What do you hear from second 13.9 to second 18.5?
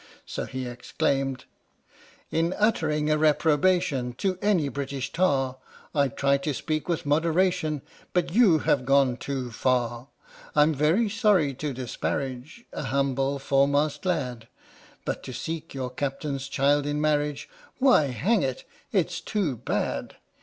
lad, But to seek your Captain's child in marriage, Why, hang